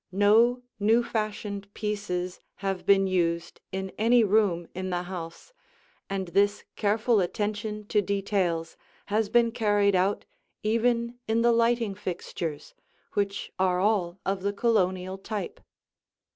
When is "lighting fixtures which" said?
11.51-13.51